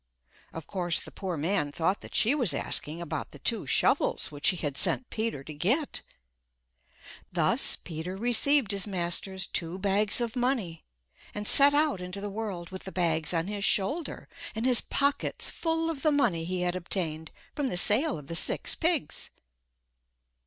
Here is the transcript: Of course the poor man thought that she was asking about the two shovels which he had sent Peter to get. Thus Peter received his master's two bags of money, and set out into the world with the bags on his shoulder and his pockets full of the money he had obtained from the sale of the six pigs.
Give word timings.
Of 0.51 0.65
course 0.65 0.99
the 0.99 1.11
poor 1.11 1.37
man 1.37 1.71
thought 1.71 2.01
that 2.01 2.15
she 2.15 2.33
was 2.33 2.55
asking 2.55 2.99
about 2.99 3.29
the 3.29 3.37
two 3.37 3.67
shovels 3.67 4.31
which 4.31 4.49
he 4.49 4.57
had 4.57 4.75
sent 4.75 5.11
Peter 5.11 5.43
to 5.43 5.53
get. 5.53 6.01
Thus 7.31 7.75
Peter 7.75 8.17
received 8.17 8.71
his 8.71 8.87
master's 8.87 9.45
two 9.45 9.77
bags 9.77 10.19
of 10.19 10.35
money, 10.35 10.85
and 11.35 11.47
set 11.47 11.75
out 11.75 12.01
into 12.01 12.19
the 12.19 12.31
world 12.31 12.71
with 12.71 12.85
the 12.85 12.91
bags 12.91 13.31
on 13.31 13.45
his 13.45 13.63
shoulder 13.63 14.27
and 14.55 14.65
his 14.65 14.81
pockets 14.81 15.51
full 15.51 15.91
of 15.91 16.01
the 16.01 16.11
money 16.11 16.45
he 16.45 16.61
had 16.61 16.75
obtained 16.75 17.29
from 17.55 17.67
the 17.67 17.77
sale 17.77 18.17
of 18.17 18.25
the 18.25 18.35
six 18.35 18.73
pigs. 18.73 19.29